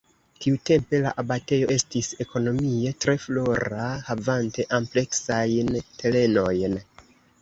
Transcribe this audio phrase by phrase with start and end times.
[0.43, 5.71] Tiutempe la abatejo estis ekonomie tre flora havante ampleksajn
[6.03, 6.81] terenojn.